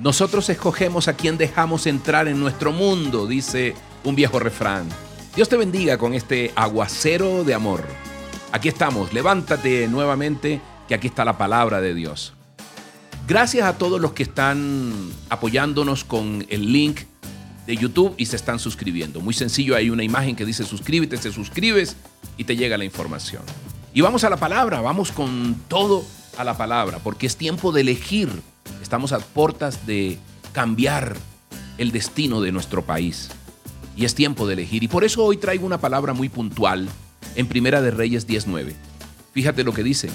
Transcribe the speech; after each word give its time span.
Nosotros 0.00 0.48
escogemos 0.48 1.08
a 1.08 1.12
quien 1.12 1.36
dejamos 1.36 1.86
entrar 1.86 2.26
en 2.26 2.40
nuestro 2.40 2.72
mundo, 2.72 3.26
dice 3.26 3.74
un 4.02 4.14
viejo 4.14 4.38
refrán. 4.38 4.88
Dios 5.36 5.50
te 5.50 5.58
bendiga 5.58 5.98
con 5.98 6.14
este 6.14 6.52
aguacero 6.56 7.44
de 7.44 7.52
amor. 7.52 7.84
Aquí 8.50 8.68
estamos, 8.68 9.12
levántate 9.12 9.88
nuevamente, 9.88 10.62
que 10.88 10.94
aquí 10.94 11.08
está 11.08 11.22
la 11.26 11.36
palabra 11.36 11.82
de 11.82 11.92
Dios. 11.92 12.32
Gracias 13.28 13.66
a 13.66 13.76
todos 13.76 14.00
los 14.00 14.14
que 14.14 14.22
están 14.22 15.12
apoyándonos 15.28 16.04
con 16.04 16.46
el 16.48 16.72
link 16.72 17.00
de 17.66 17.76
YouTube 17.76 18.14
y 18.16 18.24
se 18.24 18.36
están 18.36 18.58
suscribiendo. 18.58 19.20
Muy 19.20 19.34
sencillo, 19.34 19.76
hay 19.76 19.90
una 19.90 20.02
imagen 20.02 20.34
que 20.34 20.46
dice 20.46 20.64
suscríbete, 20.64 21.18
te 21.18 21.30
suscribes 21.30 21.94
y 22.38 22.44
te 22.44 22.56
llega 22.56 22.78
la 22.78 22.86
información. 22.86 23.42
Y 23.92 24.00
vamos 24.00 24.24
a 24.24 24.30
la 24.30 24.38
palabra, 24.38 24.80
vamos 24.80 25.12
con 25.12 25.56
todo 25.68 26.06
a 26.38 26.44
la 26.44 26.56
palabra, 26.56 27.00
porque 27.00 27.26
es 27.26 27.36
tiempo 27.36 27.70
de 27.70 27.82
elegir. 27.82 28.30
Estamos 28.90 29.12
a 29.12 29.20
puertas 29.20 29.86
de 29.86 30.18
cambiar 30.50 31.16
el 31.78 31.92
destino 31.92 32.40
de 32.40 32.50
nuestro 32.50 32.84
país. 32.84 33.28
Y 33.94 34.04
es 34.04 34.16
tiempo 34.16 34.48
de 34.48 34.54
elegir. 34.54 34.82
Y 34.82 34.88
por 34.88 35.04
eso 35.04 35.24
hoy 35.24 35.36
traigo 35.36 35.64
una 35.64 35.78
palabra 35.78 36.12
muy 36.12 36.28
puntual 36.28 36.88
en 37.36 37.46
Primera 37.46 37.82
de 37.82 37.92
Reyes 37.92 38.26
19. 38.26 38.74
Fíjate 39.32 39.62
lo 39.62 39.72
que 39.72 39.84
dice. 39.84 40.10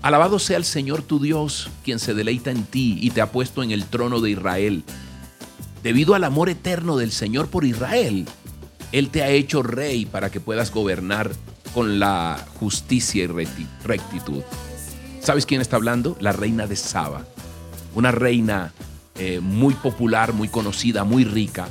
Alabado 0.00 0.38
sea 0.38 0.58
el 0.58 0.64
Señor 0.64 1.02
tu 1.02 1.18
Dios, 1.18 1.70
quien 1.82 1.98
se 1.98 2.14
deleita 2.14 2.52
en 2.52 2.62
ti 2.62 2.98
y 3.02 3.10
te 3.10 3.20
ha 3.20 3.32
puesto 3.32 3.64
en 3.64 3.72
el 3.72 3.84
trono 3.86 4.20
de 4.20 4.30
Israel. 4.30 4.84
Debido 5.82 6.14
al 6.14 6.22
amor 6.22 6.50
eterno 6.50 6.98
del 6.98 7.10
Señor 7.10 7.48
por 7.48 7.64
Israel, 7.64 8.28
Él 8.92 9.10
te 9.10 9.24
ha 9.24 9.30
hecho 9.30 9.64
rey 9.64 10.06
para 10.06 10.30
que 10.30 10.38
puedas 10.38 10.70
gobernar 10.70 11.32
con 11.74 11.98
la 11.98 12.46
justicia 12.60 13.24
y 13.24 13.26
rectitud. 13.26 14.44
¿Sabes 15.20 15.46
quién 15.46 15.60
está 15.60 15.74
hablando? 15.74 16.16
La 16.20 16.30
reina 16.30 16.68
de 16.68 16.76
Saba. 16.76 17.26
Una 17.94 18.12
reina 18.12 18.72
eh, 19.18 19.40
muy 19.40 19.74
popular, 19.74 20.32
muy 20.32 20.48
conocida, 20.48 21.02
muy 21.04 21.24
rica. 21.24 21.68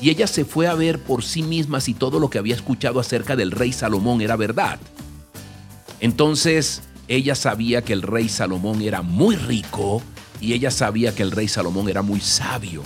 Y 0.00 0.08
ella 0.08 0.26
se 0.26 0.46
fue 0.46 0.66
a 0.66 0.74
ver 0.74 0.98
por 0.98 1.22
sí 1.22 1.42
misma 1.42 1.80
si 1.80 1.92
todo 1.92 2.18
lo 2.18 2.30
que 2.30 2.38
había 2.38 2.54
escuchado 2.54 3.00
acerca 3.00 3.36
del 3.36 3.50
rey 3.50 3.72
Salomón 3.72 4.22
era 4.22 4.36
verdad. 4.36 4.80
Entonces 6.00 6.82
ella 7.06 7.34
sabía 7.34 7.82
que 7.82 7.92
el 7.92 8.00
rey 8.00 8.30
Salomón 8.30 8.80
era 8.80 9.02
muy 9.02 9.36
rico 9.36 10.02
y 10.40 10.54
ella 10.54 10.70
sabía 10.70 11.14
que 11.14 11.22
el 11.22 11.32
rey 11.32 11.48
Salomón 11.48 11.90
era 11.90 12.00
muy 12.00 12.20
sabio. 12.20 12.82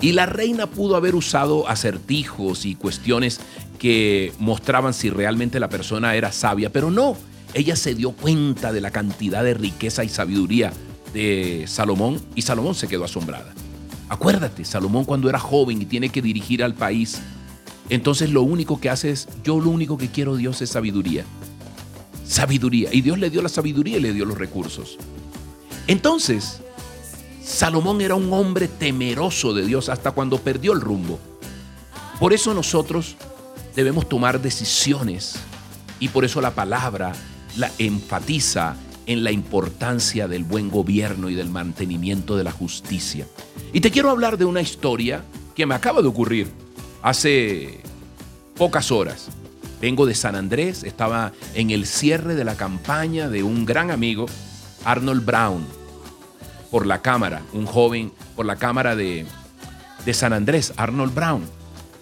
Y 0.00 0.12
la 0.12 0.24
reina 0.24 0.66
pudo 0.68 0.96
haber 0.96 1.14
usado 1.14 1.68
acertijos 1.68 2.64
y 2.64 2.74
cuestiones 2.74 3.40
que 3.78 4.32
mostraban 4.38 4.94
si 4.94 5.10
realmente 5.10 5.60
la 5.60 5.68
persona 5.68 6.14
era 6.14 6.32
sabia, 6.32 6.72
pero 6.72 6.90
no, 6.90 7.16
ella 7.52 7.76
se 7.76 7.94
dio 7.94 8.12
cuenta 8.12 8.72
de 8.72 8.80
la 8.80 8.92
cantidad 8.92 9.44
de 9.44 9.54
riqueza 9.54 10.04
y 10.04 10.08
sabiduría 10.08 10.72
de 11.12 11.64
Salomón 11.66 12.20
y 12.34 12.42
Salomón 12.42 12.74
se 12.74 12.88
quedó 12.88 13.04
asombrada. 13.04 13.52
Acuérdate, 14.08 14.64
Salomón 14.64 15.04
cuando 15.04 15.28
era 15.28 15.38
joven 15.38 15.82
y 15.82 15.86
tiene 15.86 16.08
que 16.08 16.22
dirigir 16.22 16.62
al 16.62 16.74
país, 16.74 17.20
entonces 17.88 18.30
lo 18.30 18.42
único 18.42 18.80
que 18.80 18.90
hace 18.90 19.10
es, 19.10 19.28
yo 19.44 19.60
lo 19.60 19.70
único 19.70 19.98
que 19.98 20.08
quiero 20.08 20.36
Dios 20.36 20.62
es 20.62 20.70
sabiduría 20.70 21.24
sabiduría. 22.28 22.90
Y 22.92 23.00
Dios 23.00 23.18
le 23.18 23.30
dio 23.30 23.42
la 23.42 23.48
sabiduría 23.48 23.96
y 23.96 24.00
le 24.00 24.12
dio 24.12 24.24
los 24.24 24.38
recursos. 24.38 24.98
Entonces, 25.86 26.60
Salomón 27.42 28.00
era 28.00 28.14
un 28.14 28.32
hombre 28.32 28.68
temeroso 28.68 29.54
de 29.54 29.64
Dios 29.64 29.88
hasta 29.88 30.12
cuando 30.12 30.38
perdió 30.38 30.74
el 30.74 30.80
rumbo. 30.80 31.18
Por 32.20 32.32
eso 32.32 32.52
nosotros 32.52 33.16
debemos 33.74 34.08
tomar 34.08 34.40
decisiones 34.40 35.36
y 35.98 36.08
por 36.08 36.24
eso 36.24 36.40
la 36.40 36.54
palabra 36.54 37.12
la 37.56 37.72
enfatiza 37.78 38.76
en 39.08 39.24
la 39.24 39.32
importancia 39.32 40.28
del 40.28 40.44
buen 40.44 40.70
gobierno 40.70 41.30
y 41.30 41.34
del 41.34 41.48
mantenimiento 41.48 42.36
de 42.36 42.44
la 42.44 42.52
justicia. 42.52 43.26
Y 43.72 43.80
te 43.80 43.90
quiero 43.90 44.10
hablar 44.10 44.36
de 44.36 44.44
una 44.44 44.60
historia 44.60 45.24
que 45.56 45.64
me 45.64 45.74
acaba 45.74 46.02
de 46.02 46.08
ocurrir 46.08 46.46
hace 47.02 47.80
pocas 48.54 48.92
horas. 48.92 49.30
Vengo 49.80 50.04
de 50.04 50.14
San 50.14 50.36
Andrés, 50.36 50.84
estaba 50.84 51.32
en 51.54 51.70
el 51.70 51.86
cierre 51.86 52.34
de 52.34 52.44
la 52.44 52.56
campaña 52.56 53.30
de 53.30 53.42
un 53.42 53.64
gran 53.64 53.90
amigo, 53.90 54.26
Arnold 54.84 55.24
Brown, 55.24 55.64
por 56.70 56.86
la 56.86 57.00
Cámara, 57.00 57.40
un 57.54 57.64
joven 57.64 58.12
por 58.36 58.44
la 58.44 58.56
Cámara 58.56 58.94
de, 58.94 59.24
de 60.04 60.14
San 60.14 60.34
Andrés, 60.34 60.74
Arnold 60.76 61.14
Brown. 61.14 61.44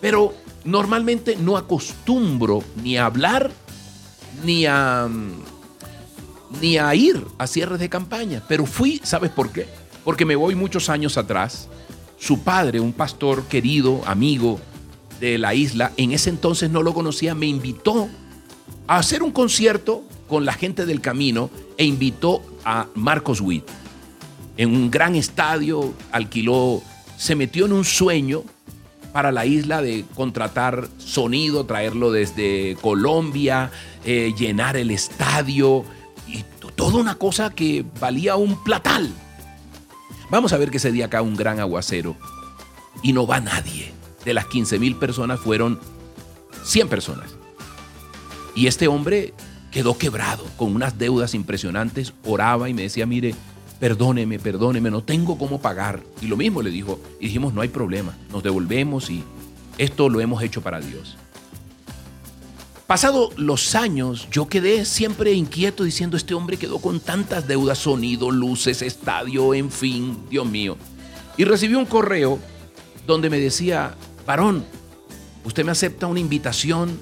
Pero 0.00 0.34
normalmente 0.64 1.36
no 1.36 1.56
acostumbro 1.56 2.64
ni 2.82 2.96
a 2.96 3.06
hablar 3.06 3.52
ni 4.44 4.66
a, 4.66 5.08
ni 6.60 6.78
a 6.78 6.94
ir 6.94 7.24
a 7.38 7.46
cierres 7.46 7.78
de 7.78 7.88
campaña. 7.88 8.42
Pero 8.48 8.66
fui, 8.66 9.00
¿sabes 9.02 9.30
por 9.30 9.50
qué? 9.50 9.66
Porque 10.04 10.24
me 10.24 10.36
voy 10.36 10.54
muchos 10.54 10.88
años 10.88 11.16
atrás. 11.16 11.68
Su 12.18 12.40
padre, 12.40 12.80
un 12.80 12.92
pastor 12.92 13.44
querido, 13.44 14.02
amigo, 14.06 14.58
de 15.20 15.38
la 15.38 15.54
isla, 15.54 15.92
en 15.96 16.12
ese 16.12 16.30
entonces 16.30 16.70
no 16.70 16.82
lo 16.82 16.94
conocía, 16.94 17.34
me 17.34 17.46
invitó 17.46 18.08
a 18.86 18.98
hacer 18.98 19.22
un 19.22 19.32
concierto 19.32 20.02
con 20.28 20.44
la 20.44 20.52
gente 20.52 20.86
del 20.86 21.00
camino 21.00 21.50
e 21.76 21.84
invitó 21.84 22.42
a 22.64 22.86
Marcos 22.94 23.40
Witt. 23.40 23.64
En 24.56 24.74
un 24.74 24.90
gran 24.90 25.14
estadio, 25.14 25.92
alquiló, 26.12 26.82
se 27.16 27.34
metió 27.34 27.66
en 27.66 27.72
un 27.72 27.84
sueño 27.84 28.42
para 29.12 29.32
la 29.32 29.46
isla 29.46 29.80
de 29.80 30.04
contratar 30.14 30.88
sonido, 30.98 31.64
traerlo 31.64 32.10
desde 32.10 32.76
Colombia, 32.80 33.70
eh, 34.04 34.34
llenar 34.36 34.76
el 34.76 34.90
estadio 34.90 35.84
y 36.26 36.44
toda 36.74 36.98
una 36.98 37.16
cosa 37.16 37.50
que 37.50 37.84
valía 38.00 38.36
un 38.36 38.62
platal. 38.62 39.12
Vamos 40.30 40.52
a 40.52 40.58
ver 40.58 40.70
que 40.70 40.78
ese 40.78 40.92
día 40.92 41.06
acá 41.06 41.22
un 41.22 41.36
gran 41.36 41.60
aguacero 41.60 42.16
y 43.02 43.12
no 43.12 43.26
va 43.26 43.40
nadie 43.40 43.92
de 44.24 44.34
las 44.34 44.46
15 44.46 44.78
mil 44.78 44.96
personas 44.96 45.40
fueron 45.40 45.78
100 46.64 46.88
personas. 46.88 47.36
Y 48.54 48.66
este 48.66 48.88
hombre 48.88 49.34
quedó 49.70 49.96
quebrado, 49.96 50.44
con 50.56 50.74
unas 50.74 50.98
deudas 50.98 51.34
impresionantes, 51.34 52.12
oraba 52.24 52.68
y 52.68 52.74
me 52.74 52.82
decía, 52.82 53.06
mire, 53.06 53.34
perdóneme, 53.78 54.38
perdóneme, 54.38 54.90
no 54.90 55.02
tengo 55.02 55.38
cómo 55.38 55.60
pagar. 55.60 56.02
Y 56.20 56.26
lo 56.26 56.36
mismo 56.36 56.62
le 56.62 56.70
dijo, 56.70 56.98
y 57.20 57.26
dijimos, 57.26 57.54
no 57.54 57.60
hay 57.60 57.68
problema, 57.68 58.16
nos 58.32 58.42
devolvemos 58.42 59.10
y 59.10 59.22
esto 59.78 60.08
lo 60.08 60.20
hemos 60.20 60.42
hecho 60.42 60.60
para 60.62 60.80
Dios. 60.80 61.16
Pasado 62.86 63.30
los 63.36 63.74
años, 63.74 64.28
yo 64.30 64.46
quedé 64.46 64.84
siempre 64.84 65.32
inquieto 65.32 65.82
diciendo, 65.82 66.16
este 66.16 66.34
hombre 66.34 66.56
quedó 66.56 66.78
con 66.78 67.00
tantas 67.00 67.48
deudas, 67.48 67.78
sonido, 67.78 68.30
luces, 68.30 68.80
estadio, 68.80 69.54
en 69.54 69.72
fin, 69.72 70.18
Dios 70.30 70.46
mío. 70.46 70.76
Y 71.36 71.42
recibí 71.44 71.74
un 71.74 71.86
correo 71.86 72.38
donde 73.04 73.28
me 73.28 73.40
decía, 73.40 73.96
varón, 74.24 74.64
¿usted 75.44 75.64
me 75.64 75.72
acepta 75.72 76.06
una 76.06 76.20
invitación 76.20 76.96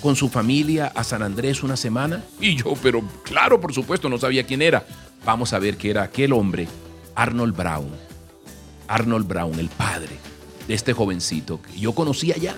con 0.00 0.16
su 0.16 0.30
familia 0.30 0.90
a 0.94 1.04
San 1.04 1.22
Andrés 1.22 1.62
una 1.62 1.76
semana? 1.76 2.24
Y 2.40 2.56
yo, 2.56 2.72
pero 2.82 3.02
claro, 3.22 3.60
por 3.60 3.74
supuesto, 3.74 4.08
no 4.08 4.16
sabía 4.16 4.46
quién 4.46 4.62
era. 4.62 4.86
Vamos 5.26 5.52
a 5.52 5.58
ver 5.58 5.76
qué 5.76 5.90
era 5.90 6.04
aquel 6.04 6.32
hombre, 6.32 6.66
Arnold 7.14 7.54
Brown. 7.54 7.90
Arnold 8.88 9.28
Brown, 9.28 9.58
el 9.58 9.68
padre 9.68 10.16
de 10.66 10.72
este 10.72 10.94
jovencito 10.94 11.60
que 11.60 11.78
yo 11.78 11.94
conocía 11.94 12.38
ya. 12.38 12.56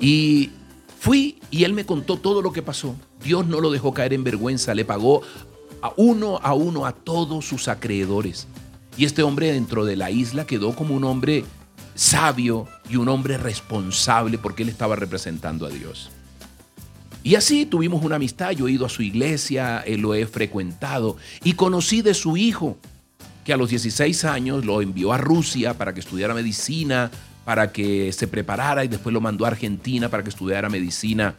Y 0.00 0.50
fui 0.98 1.40
y 1.50 1.64
él 1.64 1.72
me 1.72 1.86
contó 1.86 2.16
todo 2.16 2.42
lo 2.42 2.52
que 2.52 2.62
pasó. 2.62 2.94
Dios 3.22 3.46
no 3.46 3.60
lo 3.60 3.70
dejó 3.70 3.92
caer 3.94 4.12
en 4.12 4.24
vergüenza, 4.24 4.74
le 4.74 4.84
pagó 4.84 5.22
a 5.80 5.92
uno 5.96 6.38
a 6.42 6.54
uno 6.54 6.86
a 6.86 6.92
todos 6.92 7.46
sus 7.46 7.68
acreedores. 7.68 8.46
Y 8.96 9.04
este 9.04 9.22
hombre 9.22 9.52
dentro 9.52 9.84
de 9.84 9.96
la 9.96 10.10
isla 10.10 10.46
quedó 10.46 10.74
como 10.74 10.94
un 10.94 11.04
hombre 11.04 11.44
sabio 11.94 12.66
y 12.88 12.96
un 12.96 13.08
hombre 13.08 13.38
responsable 13.38 14.38
porque 14.38 14.62
él 14.62 14.68
estaba 14.68 14.96
representando 14.96 15.66
a 15.66 15.70
Dios. 15.70 16.10
Y 17.22 17.34
así 17.34 17.66
tuvimos 17.66 18.04
una 18.04 18.16
amistad, 18.16 18.52
yo 18.52 18.68
he 18.68 18.72
ido 18.72 18.86
a 18.86 18.88
su 18.88 19.02
iglesia, 19.02 19.80
él 19.80 20.00
lo 20.00 20.14
he 20.14 20.26
frecuentado 20.26 21.16
y 21.42 21.54
conocí 21.54 22.00
de 22.00 22.14
su 22.14 22.36
hijo, 22.36 22.78
que 23.44 23.52
a 23.52 23.56
los 23.56 23.70
16 23.70 24.24
años 24.24 24.64
lo 24.64 24.80
envió 24.80 25.12
a 25.12 25.18
Rusia 25.18 25.74
para 25.74 25.92
que 25.92 26.00
estudiara 26.00 26.34
medicina, 26.34 27.10
para 27.48 27.72
que 27.72 28.12
se 28.12 28.28
preparara 28.28 28.84
y 28.84 28.88
después 28.88 29.10
lo 29.10 29.22
mandó 29.22 29.46
a 29.46 29.48
Argentina 29.48 30.10
para 30.10 30.22
que 30.22 30.28
estudiara 30.28 30.68
medicina, 30.68 31.34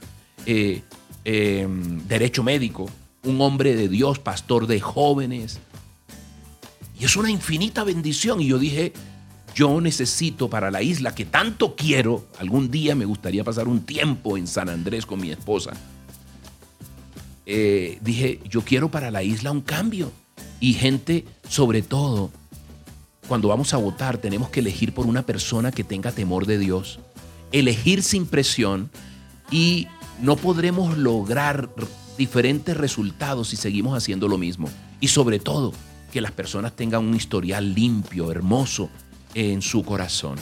eh, 0.47 0.81
em, 1.23 1.99
derecho 2.07 2.41
médico, 2.41 2.89
un 3.25 3.39
hombre 3.41 3.75
de 3.75 3.87
Dios, 3.87 4.17
pastor 4.17 4.65
de 4.65 4.79
jóvenes. 4.79 5.59
Y 6.99 7.05
es 7.05 7.15
una 7.15 7.29
infinita 7.29 7.83
bendición. 7.83 8.41
Y 8.41 8.47
yo 8.47 8.57
dije, 8.57 8.91
yo 9.53 9.79
necesito 9.81 10.49
para 10.49 10.71
la 10.71 10.81
isla 10.81 11.13
que 11.13 11.25
tanto 11.25 11.75
quiero, 11.75 12.25
algún 12.39 12.71
día 12.71 12.95
me 12.95 13.05
gustaría 13.05 13.43
pasar 13.43 13.67
un 13.67 13.81
tiempo 13.81 14.35
en 14.35 14.47
San 14.47 14.67
Andrés 14.67 15.05
con 15.05 15.21
mi 15.21 15.29
esposa. 15.29 15.73
Eh, 17.45 17.99
dije, 18.01 18.39
yo 18.49 18.63
quiero 18.63 18.89
para 18.89 19.11
la 19.11 19.21
isla 19.21 19.51
un 19.51 19.61
cambio. 19.61 20.11
Y 20.59 20.73
gente, 20.73 21.25
sobre 21.47 21.83
todo, 21.83 22.31
cuando 23.29 23.47
vamos 23.47 23.75
a 23.75 23.77
votar, 23.77 24.17
tenemos 24.17 24.49
que 24.49 24.59
elegir 24.59 24.91
por 24.91 25.05
una 25.05 25.21
persona 25.21 25.71
que 25.71 25.83
tenga 25.83 26.11
temor 26.11 26.47
de 26.47 26.57
Dios. 26.57 26.99
Elegir 27.51 28.01
sin 28.01 28.25
presión 28.25 28.89
y 29.51 29.87
no 30.19 30.35
podremos 30.35 30.97
lograr 30.97 31.69
diferentes 32.17 32.75
resultados 32.75 33.49
si 33.49 33.55
seguimos 33.55 33.95
haciendo 33.95 34.27
lo 34.27 34.39
mismo. 34.39 34.67
Y 34.99 35.09
sobre 35.09 35.39
todo, 35.39 35.73
que 36.11 36.21
las 36.21 36.31
personas 36.31 36.75
tengan 36.75 37.05
un 37.05 37.15
historial 37.15 37.75
limpio, 37.75 38.31
hermoso 38.31 38.89
en 39.35 39.61
su 39.61 39.83
corazón. 39.83 40.37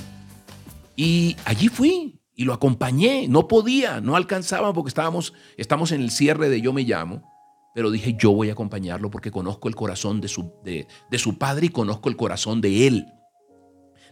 Y 0.96 1.36
allí 1.44 1.68
fui 1.68 2.22
y 2.34 2.46
lo 2.46 2.54
acompañé. 2.54 3.28
No 3.28 3.50
podía, 3.50 4.00
no 4.00 4.16
alcanzaba 4.16 4.74
porque 4.74 4.90
estábamos, 4.90 5.34
estamos 5.58 5.92
en 5.92 6.02
el 6.02 6.10
cierre 6.10 6.48
de 6.48 6.62
Yo 6.62 6.72
me 6.72 6.84
llamo. 6.84 7.37
Pero 7.78 7.92
dije, 7.92 8.16
yo 8.18 8.32
voy 8.32 8.50
a 8.50 8.54
acompañarlo 8.54 9.12
porque 9.12 9.30
conozco 9.30 9.68
el 9.68 9.76
corazón 9.76 10.20
de 10.20 10.28
su, 10.28 10.52
de, 10.64 10.88
su 11.20 11.38
padre 11.38 11.68
y 11.68 11.70
conozco 11.70 12.10
el 12.10 12.16
corazón 12.16 12.60
de 12.60 12.88
él, 12.88 13.06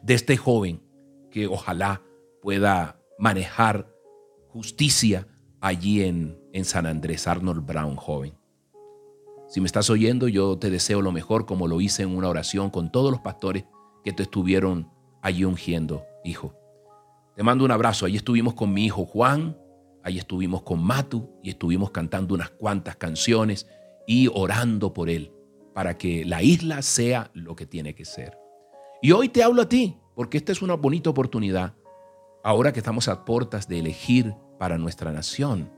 de 0.04 0.14
este 0.14 0.38
joven 0.38 0.84
que 1.32 1.48
ojalá 1.48 2.04
pueda 2.44 3.02
manejar 3.18 3.92
justicia 4.50 5.28
allí 5.62 6.04
en, 6.04 6.40
en 6.54 6.64
San 6.64 6.86
Andrés, 6.86 7.26
Arnold 7.26 7.66
Brown, 7.66 7.96
joven. 7.96 8.38
Si 9.48 9.62
me 9.62 9.66
estás 9.66 9.90
oyendo, 9.90 10.28
yo 10.28 10.60
te 10.60 10.70
deseo 10.70 11.02
lo 11.02 11.12
mejor 11.12 11.48
como 11.48 11.68
lo 11.68 11.82
hice 11.82 12.04
en 12.04 12.16
una 12.16 12.30
oración 12.30 12.70
con 12.70 12.92
todos 12.92 13.10
los 13.10 13.22
pastores 13.22 13.66
que 14.04 14.14
te 14.14 14.22
estuvieron 14.22 14.92
allí 15.24 15.44
ungiendo, 15.44 16.06
hijo. 16.24 16.54
Te 17.36 17.42
mando 17.42 17.66
un 17.66 17.72
abrazo. 17.72 18.06
Allí 18.06 18.18
estuvimos 18.18 18.54
con 18.54 18.72
mi 18.72 18.86
hijo 18.86 19.08
Juan, 19.08 19.58
allí 20.06 20.20
estuvimos 20.20 20.62
con 20.62 20.82
Matu 20.84 21.32
y 21.42 21.50
estuvimos 21.50 21.90
cantando 21.90 22.36
unas 22.36 22.52
cuantas 22.52 22.96
canciones 22.96 23.68
y 24.06 24.30
orando 24.32 24.94
por 24.94 25.10
él 25.10 25.34
para 25.74 25.98
que 25.98 26.24
la 26.24 26.44
isla 26.44 26.84
sea 26.84 27.32
lo 27.34 27.56
que 27.56 27.66
tiene 27.66 27.96
que 27.96 28.06
ser. 28.06 28.38
Y 29.02 29.12
hoy 29.12 29.30
te 29.30 29.42
hablo 29.44 29.64
a 29.64 29.68
ti, 29.68 29.98
porque 30.16 30.38
esta 30.38 30.52
es 30.52 30.62
una 30.62 30.76
bonita 30.76 31.10
oportunidad, 31.10 31.74
ahora 32.44 32.72
que 32.72 32.80
estamos 32.80 33.08
a 33.08 33.26
puertas 33.26 33.68
de 33.68 33.80
elegir 33.80 34.36
para 34.60 34.78
nuestra 34.78 35.12
nación. 35.12 35.72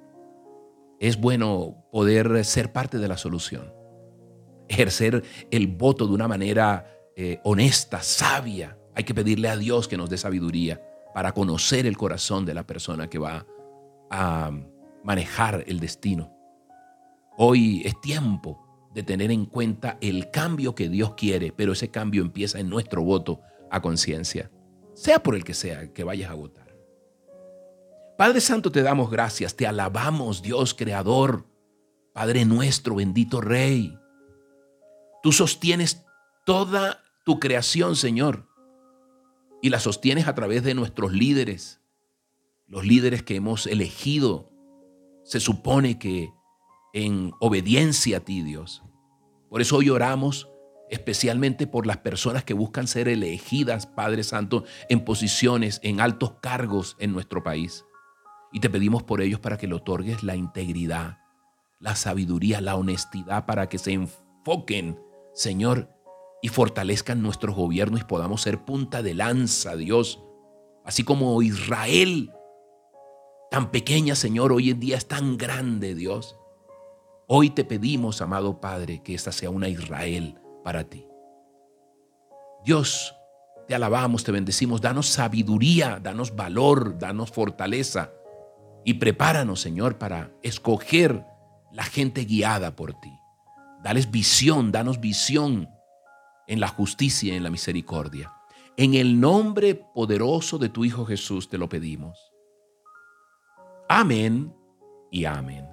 Es 1.00 1.20
bueno 1.20 1.86
poder 1.92 2.44
ser 2.44 2.74
parte 2.74 2.98
de 2.98 3.08
la 3.08 3.18
solución, 3.18 3.74
ejercer 4.68 5.24
el 5.52 5.68
voto 5.68 6.06
de 6.06 6.14
una 6.14 6.28
manera 6.28 6.86
eh, 7.16 7.40
honesta, 7.46 8.02
sabia. 8.02 8.78
Hay 8.94 9.06
que 9.06 9.16
pedirle 9.16 9.48
a 9.48 9.56
Dios 9.56 9.88
que 9.88 9.96
nos 9.96 10.10
dé 10.10 10.18
sabiduría 10.18 10.82
para 11.14 11.32
conocer 11.32 11.86
el 11.88 11.96
corazón 11.96 12.46
de 12.46 12.54
la 12.54 12.68
persona 12.68 13.10
que 13.10 13.20
va 13.20 13.46
a 14.10 14.52
manejar 15.04 15.64
el 15.68 15.80
destino. 15.80 16.34
Hoy 17.38 17.82
es 17.86 18.00
tiempo 18.02 18.68
de 18.94 19.04
tener 19.04 19.32
en 19.32 19.46
cuenta 19.46 19.98
el 20.02 20.32
cambio 20.32 20.74
que 20.74 20.90
Dios 20.90 21.14
quiere, 21.16 21.52
pero 21.52 21.74
ese 21.74 21.90
cambio 21.90 22.22
empieza 22.22 22.60
en 22.60 22.70
nuestro 22.70 23.04
voto 23.04 23.42
a 23.70 23.82
conciencia, 23.82 24.50
sea 24.94 25.22
por 25.22 25.36
el 25.36 25.44
que 25.44 25.54
sea 25.54 25.94
que 25.94 26.04
vayas 26.04 26.32
a 26.32 26.36
votar. 26.36 26.76
Padre 28.18 28.42
Santo, 28.42 28.72
te 28.72 28.82
damos 28.82 29.12
gracias, 29.12 29.56
te 29.56 29.68
alabamos, 29.68 30.42
Dios 30.42 30.74
Creador, 30.74 31.46
Padre 32.14 32.46
nuestro, 32.46 32.96
bendito 32.96 33.42
Rey. 33.42 33.96
Tú 35.22 35.32
sostienes 35.32 36.04
toda 36.44 37.04
tu 37.24 37.40
creación, 37.40 37.96
Señor, 37.96 38.48
y 39.62 39.70
la 39.70 39.80
sostienes 39.80 40.28
a 40.28 40.34
través 40.34 40.64
de 40.64 40.74
nuestros 40.74 41.14
líderes, 41.14 41.80
los 42.68 42.86
líderes 42.86 43.24
que 43.24 43.36
hemos 43.36 43.68
elegido. 43.68 44.52
Se 45.24 45.40
supone 45.40 46.00
que 46.00 46.30
en 46.94 47.32
obediencia 47.40 48.18
a 48.18 48.20
ti, 48.22 48.42
Dios. 48.42 48.84
Por 49.50 49.62
eso 49.62 49.78
hoy 49.78 49.90
oramos 49.90 50.50
especialmente 50.90 51.68
por 51.68 51.86
las 51.86 51.98
personas 51.98 52.44
que 52.44 52.54
buscan 52.54 52.88
ser 52.88 53.08
elegidas, 53.08 53.88
Padre 53.88 54.24
Santo, 54.24 54.64
en 54.90 55.04
posiciones, 55.04 55.80
en 55.84 56.00
altos 56.00 56.36
cargos 56.42 56.96
en 57.00 57.12
nuestro 57.12 57.44
país. 57.44 57.86
Y 58.54 58.62
te 58.62 58.70
pedimos 58.70 59.04
por 59.04 59.22
ellos 59.22 59.40
para 59.40 59.58
que 59.58 59.68
le 59.68 59.76
otorgues 59.76 60.24
la 60.24 60.36
integridad, 60.36 61.20
la 61.80 61.96
sabiduría, 61.96 62.62
la 62.62 62.76
honestidad, 62.76 63.46
para 63.46 63.68
que 63.68 63.78
se 63.78 63.92
enfoquen, 63.94 65.00
Señor, 65.34 65.94
y 66.42 66.48
fortalezcan 66.50 67.22
nuestros 67.22 67.56
gobiernos 67.56 68.02
y 68.02 68.06
podamos 68.06 68.42
ser 68.42 68.64
punta 68.64 69.02
de 69.02 69.14
lanza, 69.14 69.76
Dios. 69.76 70.24
Así 70.86 71.04
como 71.04 71.42
Israel, 71.42 72.32
tan 73.50 73.72
pequeña, 73.72 74.16
Señor, 74.16 74.52
hoy 74.52 74.72
en 74.72 74.80
día 74.80 74.98
es 74.98 75.08
tan 75.08 75.38
grande, 75.38 75.96
Dios. 75.96 76.38
Hoy 77.28 77.50
te 77.50 77.66
pedimos, 77.66 78.22
amado 78.22 78.62
Padre, 78.62 79.02
que 79.04 79.14
esta 79.14 79.32
sea 79.32 79.50
una 79.50 79.68
Israel 79.68 80.40
para 80.64 80.84
ti. 80.86 81.06
Dios, 82.64 83.14
te 83.68 83.76
alabamos, 83.76 84.24
te 84.24 84.32
bendecimos, 84.32 84.82
danos 84.82 85.08
sabiduría, 85.08 86.00
danos 86.02 86.36
valor, 86.36 86.98
danos 86.98 87.32
fortaleza 87.32 88.12
y 88.86 88.96
prepáranos, 88.96 89.60
Señor, 89.60 89.98
para 89.98 90.32
escoger 90.42 91.26
la 91.72 91.84
gente 91.84 92.24
guiada 92.24 92.76
por 92.76 92.94
ti. 92.94 93.12
Dales 93.84 94.10
visión, 94.10 94.72
danos 94.72 95.00
visión 95.00 95.70
en 96.48 96.60
la 96.60 96.70
justicia 96.70 97.34
y 97.34 97.38
en 97.38 97.44
la 97.44 97.50
misericordia. 97.50 98.32
En 98.78 98.94
el 98.94 99.20
nombre 99.20 99.76
poderoso 99.76 100.58
de 100.58 100.70
tu 100.70 100.86
Hijo 100.86 101.06
Jesús 101.06 101.50
te 101.50 101.58
lo 101.58 101.68
pedimos. 101.68 102.32
Amén 103.90 104.54
y 105.10 105.24
amén. 105.24 105.66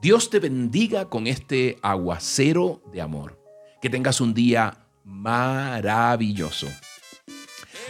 Dios 0.00 0.30
te 0.30 0.38
bendiga 0.38 1.10
con 1.10 1.26
este 1.26 1.78
aguacero 1.82 2.82
de 2.92 3.02
amor. 3.02 3.38
Que 3.82 3.90
tengas 3.90 4.22
un 4.22 4.32
día 4.32 4.86
maravilloso. 5.04 6.68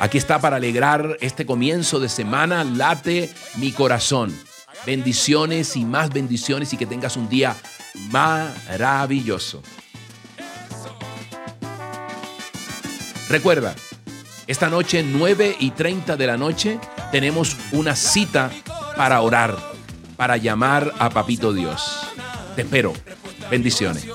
Aquí 0.00 0.18
está 0.18 0.40
para 0.40 0.56
alegrar 0.56 1.16
este 1.20 1.46
comienzo 1.46 2.00
de 2.00 2.08
semana, 2.08 2.64
late 2.64 3.30
mi 3.56 3.70
corazón. 3.70 4.36
Bendiciones 4.84 5.76
y 5.76 5.84
más 5.84 6.10
bendiciones 6.10 6.72
y 6.72 6.76
que 6.76 6.86
tengas 6.86 7.16
un 7.16 7.28
día 7.28 7.54
maravilloso. 8.10 9.62
Recuerda, 13.28 13.76
esta 14.48 14.68
noche 14.68 15.04
9 15.04 15.56
y 15.60 15.70
30 15.70 16.16
de 16.16 16.26
la 16.26 16.36
noche 16.36 16.80
tenemos 17.12 17.56
una 17.72 17.94
cita 17.94 18.50
para 18.96 19.20
orar, 19.20 19.56
para 20.16 20.36
llamar 20.36 20.92
a 20.98 21.10
Papito 21.10 21.52
Dios. 21.52 22.06
Te 22.54 22.62
espero. 22.62 22.92
Bendiciones. 23.50 24.06